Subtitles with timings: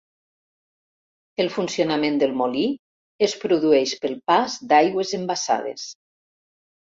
[1.43, 2.63] El funcionament del molí
[3.27, 5.85] es produeix pel pas d'aigües embassades.